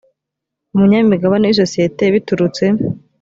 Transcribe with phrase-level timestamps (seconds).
[0.73, 2.63] umunyamigabane w isosiyete biturutse